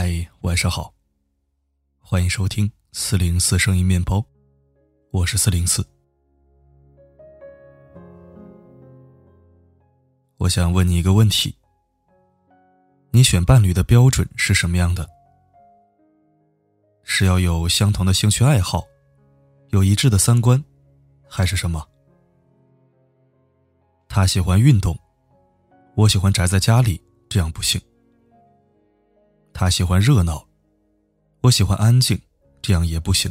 [0.00, 0.94] 嗨，晚上好。
[1.98, 4.24] 欢迎收听四零四声音面包，
[5.10, 5.84] 我是四零四。
[10.36, 11.52] 我想问你一个问题：
[13.10, 15.04] 你选伴侣的标准是什么样的？
[17.02, 18.86] 是要有相同的兴趣爱好，
[19.70, 20.64] 有一致的三观，
[21.28, 21.84] 还是什么？
[24.08, 24.96] 他喜欢运动，
[25.96, 27.82] 我喜欢宅在家里，这样不行。
[29.60, 30.46] 他喜欢热闹，
[31.40, 32.16] 我喜欢安静，
[32.62, 33.28] 这样也不行。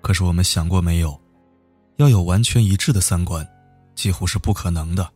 [0.00, 1.20] 可是我们想过没有，
[1.96, 3.44] 要有完全一致的三观，
[3.96, 5.12] 几乎是不可能的。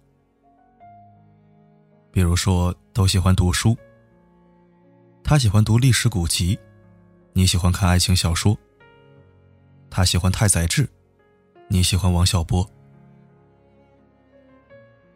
[2.11, 3.77] 比如说，都喜欢读书，
[5.23, 6.59] 他喜欢读历史古籍，
[7.35, 8.59] 你喜欢看爱情小说。
[9.91, 10.91] 他喜欢太宰治，
[11.69, 12.69] 你喜欢王小波。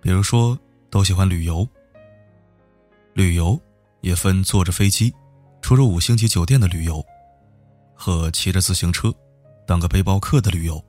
[0.01, 0.56] 比如说，
[0.89, 1.69] 都喜欢旅游。
[3.17, 3.59] 旅游
[4.03, 5.11] 也分坐着飞机，
[5.62, 7.03] 出入五星级酒店的旅游，
[7.95, 9.11] 和骑着自行车，
[9.67, 10.84] 当个背包客的旅游。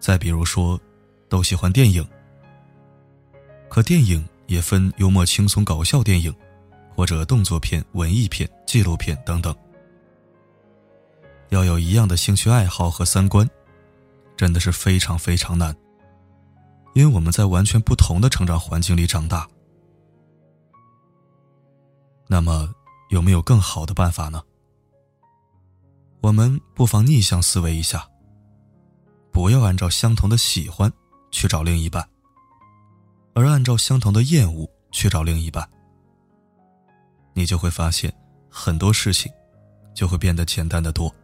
[0.00, 0.76] 再比如说，
[1.28, 2.04] 都喜欢电影。
[3.68, 6.34] 可电影也分幽默、轻松、搞笑电影，
[6.92, 9.54] 或者动作片、文艺片、纪录片等等。
[11.50, 13.48] 要有一样的兴趣爱好和三观，
[14.36, 15.72] 真的是非常非常难，
[16.94, 19.48] 因为我们在完全不同的成长环境里长大。
[22.26, 22.74] 那么，
[23.10, 24.42] 有没有更好的办法呢？
[26.20, 28.08] 我们不妨逆向思维一下，
[29.30, 30.90] 不要按照相同的喜欢
[31.30, 32.08] 去找另一半，
[33.34, 35.68] 而按照相同的厌恶去找另一半，
[37.34, 38.12] 你就会发现
[38.48, 39.30] 很多事情
[39.94, 41.14] 就会变得简单的多。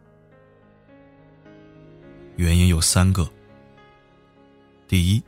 [2.36, 3.28] 原因有三个：
[4.86, 5.22] 第一，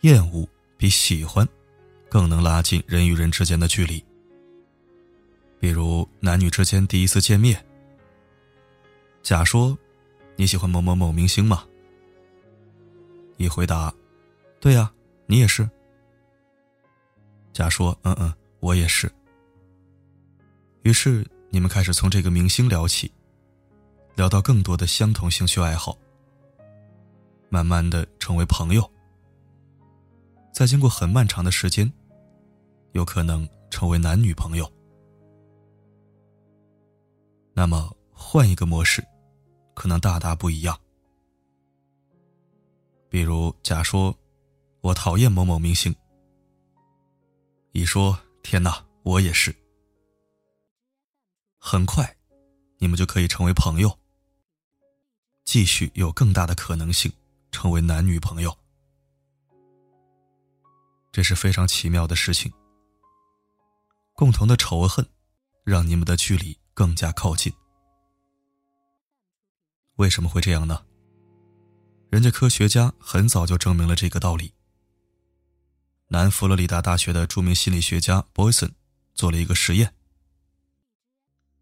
[0.00, 1.48] 厌恶比喜欢
[2.08, 4.04] 更能拉近人与人之间的距离。
[5.58, 7.64] 比如男女之间第一次见面，
[9.22, 9.76] 甲说
[10.36, 11.64] ：“你喜欢某某某明星吗？”
[13.38, 13.92] 乙回答
[14.60, 14.92] ：“对呀，
[15.26, 15.68] 你也是。”
[17.52, 19.10] 甲说：“嗯嗯，我也是。”
[20.82, 23.10] 于是你们开始从这个明星聊起，
[24.14, 25.96] 聊到更多的相同兴趣爱好，
[27.48, 28.88] 慢慢的成为朋友，
[30.52, 31.90] 再经过很漫长的时间，
[32.92, 34.70] 有可能成为男女朋友。
[37.58, 39.02] 那么换一个模式，
[39.74, 40.78] 可能大大不一样。
[43.08, 44.14] 比如假说
[44.82, 45.96] ：“我讨厌某某明星。”
[47.72, 49.56] 乙说：“天哪，我也是。”
[51.58, 52.14] 很快，
[52.76, 53.98] 你们就可以成为朋友，
[55.46, 57.10] 继续有更大的可能性
[57.50, 58.54] 成为男女朋友。
[61.10, 62.52] 这是非常奇妙的事情。
[64.12, 65.08] 共同的仇恨，
[65.64, 66.54] 让你们的距离。
[66.76, 67.50] 更加靠近，
[69.94, 70.84] 为什么会这样呢？
[72.10, 74.52] 人家科学家很早就证明了这个道理。
[76.08, 78.72] 南佛罗里达大学的著名心理学家 Boyson
[79.14, 79.94] 做了一个实验，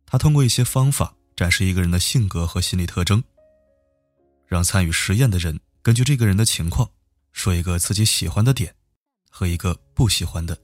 [0.04, 3.22] 他通过一些方法展示一个人的性格和心理特征，
[4.48, 6.90] 让参与实验的人根据这个人的情况
[7.30, 8.74] 说一个自己喜欢的点
[9.30, 10.58] 和一个不喜欢的，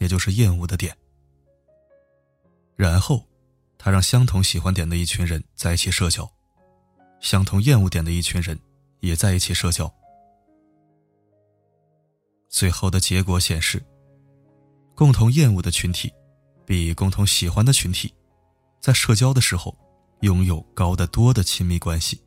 [0.00, 0.98] 也就是厌恶的点，
[2.74, 3.24] 然后。
[3.84, 6.30] 他让相同喜欢点的一群人在一起社交，
[7.18, 8.56] 相同厌恶点的一群人
[9.00, 9.92] 也在一起社交。
[12.48, 13.84] 最后的结果显示，
[14.94, 16.12] 共同厌恶的群体
[16.64, 18.14] 比共同喜欢的群体
[18.78, 19.76] 在社交的时候
[20.20, 22.22] 拥有高得多的亲密关系。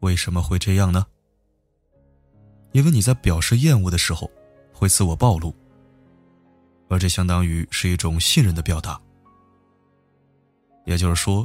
[0.00, 1.06] 为什么会这样呢？
[2.72, 4.30] 因为你在表示厌恶的时候
[4.74, 5.56] 会自我暴露。
[6.94, 9.00] 而这相当于是一种信任的表达，
[10.84, 11.44] 也就是说，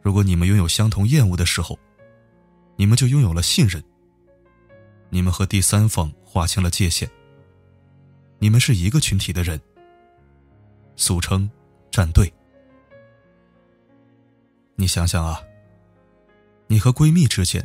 [0.00, 1.78] 如果你们拥有相同厌恶的时候，
[2.74, 3.84] 你们就拥有了信任。
[5.10, 7.06] 你们和第三方划清了界限，
[8.38, 9.60] 你们是一个群体的人，
[10.96, 11.50] 俗称
[11.90, 12.32] 战队。
[14.74, 15.38] 你想想啊，
[16.66, 17.62] 你和闺蜜之间，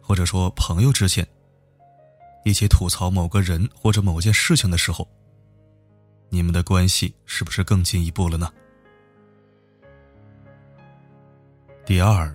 [0.00, 1.28] 或者说朋友之间，
[2.42, 5.06] 一起吐槽某个人或者某件事情的时候。
[6.34, 8.52] 你们的关系是不是更进一步了呢？
[11.86, 12.34] 第二，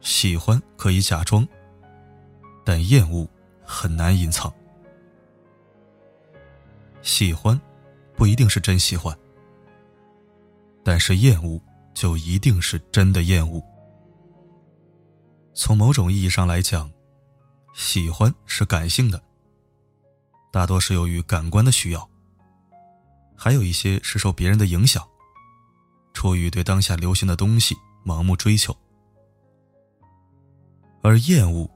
[0.00, 1.44] 喜欢可以假装，
[2.64, 3.28] 但厌恶
[3.64, 4.52] 很难隐藏。
[7.02, 7.60] 喜欢
[8.14, 9.16] 不一定是真喜欢，
[10.84, 11.60] 但是厌恶
[11.92, 13.60] 就一定是真的厌恶。
[15.52, 16.88] 从某种意义上来讲，
[17.74, 19.20] 喜欢是感性的，
[20.52, 22.09] 大多是由于感官的需要，
[23.42, 25.02] 还有一些是受别人的影响，
[26.12, 28.76] 出于对当下流行的东西盲目追求。
[31.00, 31.66] 而厌恶，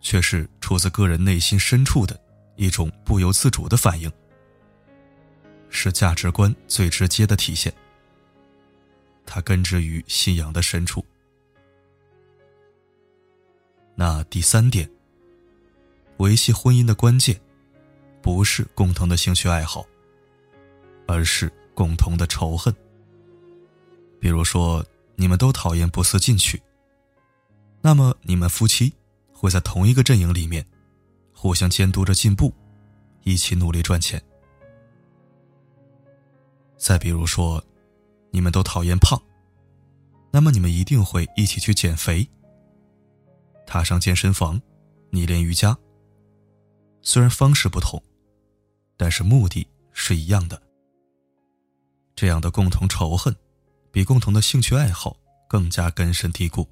[0.00, 2.18] 却是出自个人内心深处的
[2.56, 4.10] 一种不由自主的反应，
[5.68, 7.70] 是价值观最直接的体现。
[9.26, 11.04] 它根植于信仰的深处。
[13.94, 14.90] 那第三点，
[16.16, 17.38] 维系婚姻的关键，
[18.22, 19.84] 不是共同的兴趣爱好，
[21.06, 22.74] 而是共同的仇恨。
[24.20, 24.84] 比如说，
[25.16, 26.60] 你们都讨厌不思进取。
[27.80, 28.92] 那么，你们夫妻
[29.32, 30.66] 会在同一个阵营里面，
[31.34, 32.52] 互相监督着进步，
[33.22, 34.22] 一起努力赚钱。
[36.78, 37.62] 再比如说，
[38.30, 39.20] 你们都讨厌胖，
[40.30, 42.26] 那么你们一定会一起去减肥。
[43.66, 44.60] 他上健身房，
[45.10, 45.76] 你练瑜伽。
[47.02, 48.02] 虽然方式不同，
[48.96, 50.60] 但是目的是一样的。
[52.14, 53.34] 这样的共同仇恨，
[53.90, 55.16] 比共同的兴趣爱好
[55.48, 56.68] 更加根深蒂固。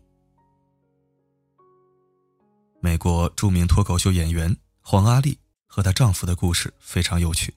[2.81, 7.55] 美国著名脱口秀演员黄阿丽和她丈夫的故事非常有趣。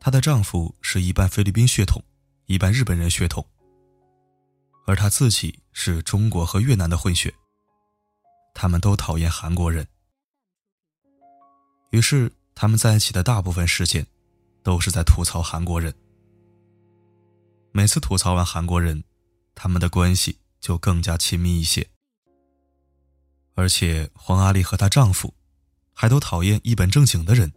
[0.00, 2.02] 她的丈夫是一半菲律宾血统，
[2.46, 3.46] 一半日本人血统，
[4.86, 7.32] 而她自己是中国和越南的混血。
[8.52, 9.86] 他们都讨厌韩国人，
[11.90, 14.04] 于是他们在一起的大部分时间
[14.62, 15.94] 都是在吐槽韩国人。
[17.72, 19.02] 每次吐槽完韩国人，
[19.54, 21.88] 他们的关系就更加亲密一些。
[23.54, 25.32] 而且黄阿丽和她丈夫，
[25.92, 27.52] 还都讨厌一本正经的人。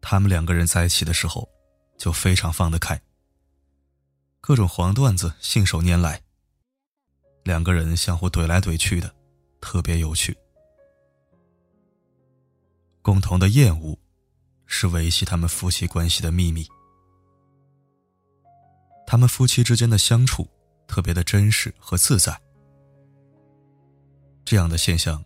[0.00, 1.48] 他们两个人在一起的时候，
[1.98, 3.00] 就非常放得开。
[4.40, 6.22] 各种黄段子信手拈来，
[7.42, 9.12] 两个人相互怼来怼去的，
[9.60, 10.36] 特别有趣。
[13.02, 13.98] 共同的厌恶，
[14.66, 16.66] 是维系他们夫妻关系的秘密。
[19.06, 20.46] 他们夫妻之间的相处，
[20.88, 22.38] 特别的真实和自在。
[24.44, 25.24] 这样的现象，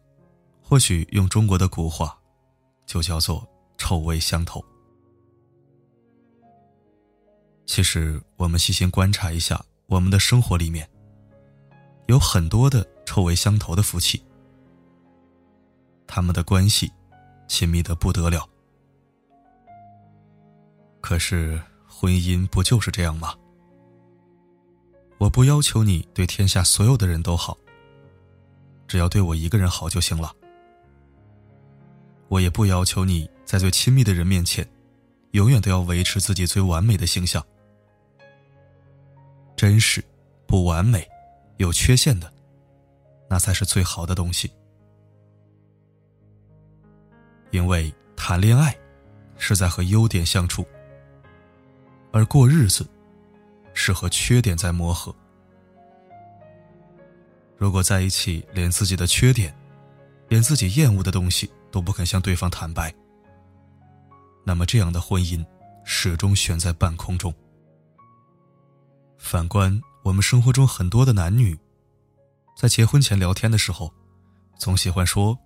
[0.62, 2.18] 或许用中国的古话，
[2.86, 3.46] 就叫做
[3.78, 4.62] “臭味相投”。
[7.64, 10.88] 其实，我们细心观察一下，我们的生活里面，
[12.08, 14.22] 有很多的臭味相投的夫妻，
[16.06, 16.90] 他们的关系
[17.46, 18.48] 亲密的不得了。
[21.00, 23.34] 可是，婚姻不就是这样吗？
[25.18, 27.56] 我不要求你对天下所有的人都好。
[28.86, 30.34] 只要对我一个人好就行了，
[32.28, 34.68] 我也不要求你在最亲密的人面前，
[35.32, 37.44] 永远都要维持自己最完美的形象。
[39.56, 40.02] 真实、
[40.46, 41.06] 不完美、
[41.58, 42.32] 有缺陷的，
[43.28, 44.50] 那才是最好的东西。
[47.50, 48.76] 因为谈恋爱
[49.36, 50.66] 是在和优点相处，
[52.12, 52.88] 而过日子
[53.72, 55.14] 是和缺点在磨合。
[57.56, 59.54] 如果在一起连自己的缺点，
[60.28, 62.92] 连自己厌恶的东西都不肯向对方坦白，
[64.44, 65.44] 那么这样的婚姻
[65.84, 67.32] 始终悬在半空中。
[69.18, 71.58] 反观我们生活中很多的男女，
[72.56, 73.92] 在结婚前聊天的时候，
[74.58, 75.38] 总喜欢说：“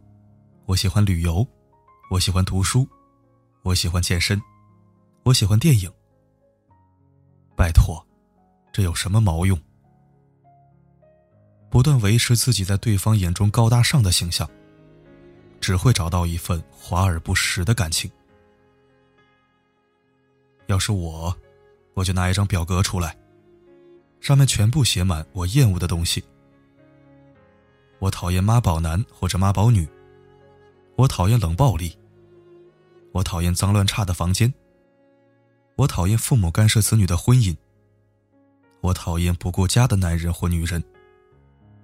[0.66, 1.46] 我喜欢旅游，
[2.10, 2.88] 我喜欢读书，
[3.62, 4.40] 我喜欢健身，
[5.24, 5.90] 我喜欢电影。”
[7.56, 8.04] 拜托，
[8.72, 9.58] 这有什么毛用？
[11.70, 14.48] 不断维持自己在对方眼中高大上的形象，
[15.60, 18.10] 只会找到一份华而不实的感情。
[20.66, 21.36] 要是我，
[21.94, 23.16] 我就拿一张表格出来，
[24.20, 26.22] 上面全部写满我厌恶的东西。
[27.98, 29.88] 我讨厌妈宝男或者妈宝女，
[30.96, 31.96] 我讨厌冷暴力，
[33.12, 34.52] 我讨厌脏乱差的房间，
[35.76, 37.56] 我讨厌父母干涉子女的婚姻，
[38.80, 40.82] 我讨厌不顾家的男人或女人。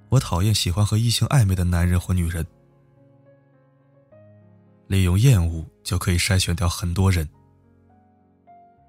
[0.08, 2.46] 我讨厌喜欢和异性暧昧的男人或女人。
[4.86, 7.28] 利用厌恶就可以筛选掉很多人，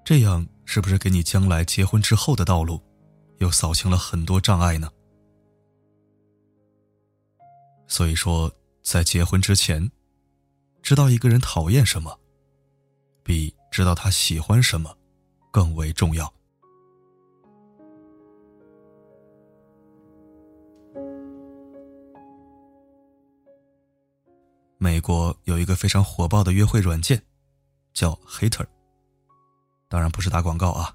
[0.04, 2.80] 这样是不是给你将来结婚之后的道路，
[3.38, 4.90] 又扫清了很多障碍呢？
[7.86, 9.90] 所以说，在结婚之前，
[10.82, 12.18] 知道一个人讨厌什么，
[13.22, 14.94] 比知道他喜欢什么
[15.50, 16.30] 更为重要。
[24.76, 27.22] 美国有一个非常火爆的约会软件，
[27.94, 28.66] 叫 Hater。
[29.88, 30.94] 当然不是打广告啊。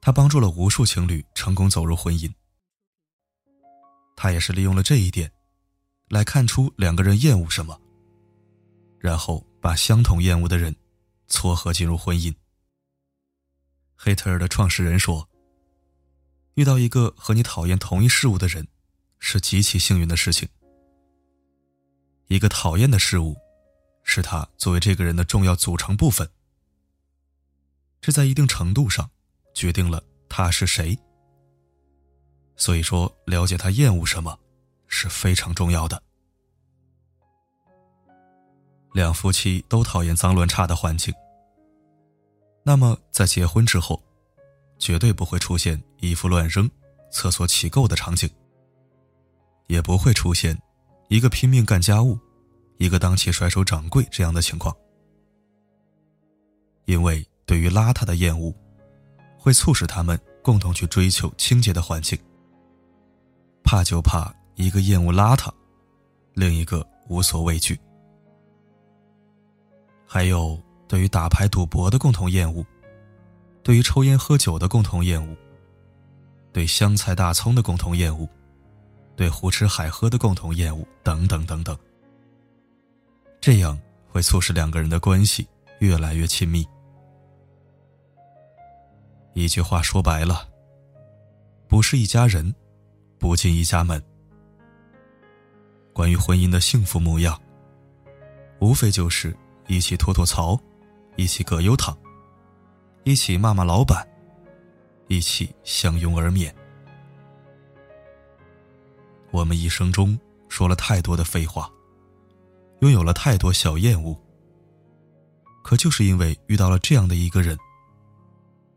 [0.00, 2.32] 它帮助了无数情侣成功走入婚姻。
[4.14, 5.30] 他也是利用了这一点，
[6.08, 7.78] 来看出两个人厌恶什么，
[9.00, 10.74] 然后把相同厌恶的人
[11.28, 12.34] 撮合进入婚姻。
[13.94, 15.28] 黑特尔的创始人说
[16.54, 18.66] ：“遇到一个和你讨厌同一事物的人，
[19.18, 20.48] 是极其幸运的事情。
[22.28, 23.36] 一个讨厌的事物，
[24.02, 26.30] 是他作为这个人的重要组成部分。
[28.00, 29.10] 这在一定程度上
[29.52, 30.98] 决定了他是谁。
[32.56, 34.38] 所以说，了解他厌恶什么，
[34.86, 36.02] 是非常重要的。”
[38.92, 41.14] 两夫妻都讨厌脏乱差的环境，
[42.62, 44.02] 那么在结婚之后，
[44.78, 46.68] 绝对不会出现衣服乱扔、
[47.10, 48.28] 厕所起垢的场景，
[49.66, 50.58] 也不会出现
[51.08, 52.18] 一个拼命干家务，
[52.78, 54.74] 一个当起甩手掌柜这样的情况。
[56.86, 58.52] 因为对于邋遢的厌恶，
[59.38, 62.18] 会促使他们共同去追求清洁的环境。
[63.62, 65.52] 怕就怕一个厌恶邋遢，
[66.32, 67.78] 另一个无所畏惧。
[70.10, 72.64] 还有对于打牌赌博的共同厌恶，
[73.62, 75.36] 对于抽烟喝酒的共同厌恶，
[76.50, 78.26] 对香菜大葱的共同厌恶，
[79.14, 81.76] 对胡吃海喝的共同厌恶，等等等等。
[83.38, 85.46] 这样会促使两个人的关系
[85.80, 86.66] 越来越亲密。
[89.34, 90.48] 一句话说白了，
[91.68, 92.54] 不是一家人，
[93.18, 94.02] 不进一家门。
[95.92, 97.38] 关于婚姻的幸福模样，
[98.58, 99.36] 无非就是。
[99.68, 100.58] 一起吐吐槽，
[101.16, 101.96] 一起葛优躺，
[103.04, 104.06] 一起骂骂老板，
[105.08, 106.52] 一起相拥而眠。
[109.30, 111.70] 我们一生中说了太多的废话，
[112.80, 114.18] 拥有了太多小厌恶，
[115.62, 117.56] 可就是因为遇到了这样的一个人，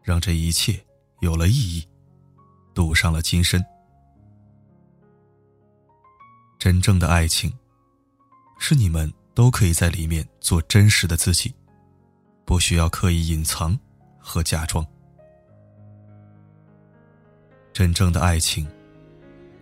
[0.04, 0.86] 让这一切
[1.22, 1.88] 有了意义，
[2.74, 3.64] 赌上了今生。
[6.60, 7.52] 真正的爱情，
[8.60, 9.12] 是你们。
[9.42, 11.52] 都可以在里面做真实的自己，
[12.46, 13.76] 不需要刻意隐藏
[14.20, 14.86] 和假装。
[17.74, 18.70] 真正的爱情，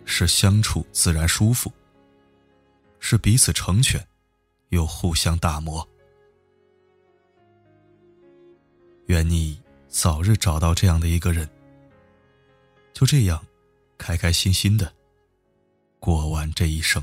[0.04, 1.72] 是相处自然舒服，
[2.98, 4.06] 是彼此成全，
[4.68, 5.88] 又互相打磨。
[9.06, 9.58] 愿你
[9.88, 11.48] 早日找到这样的一个人，
[12.92, 13.42] 就这样，
[13.96, 14.92] 开开心心的
[15.98, 17.02] 过完这一生。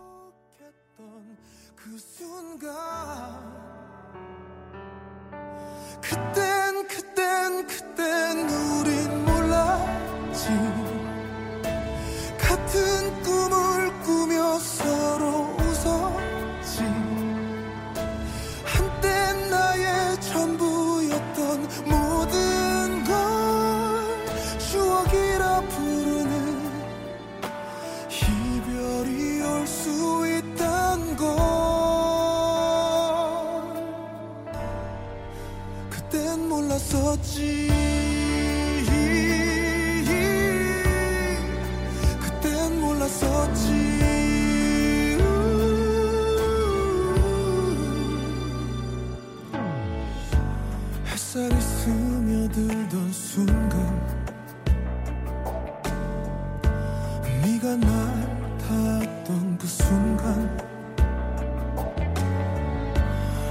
[57.75, 60.57] 날 닿았던 그 순간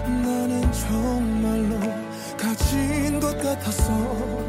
[0.06, 1.78] 나는 정말로
[2.36, 4.39] 가진 것 같았어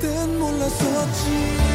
[0.00, 1.69] 그땐 몰랐었지.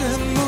[0.00, 0.47] and.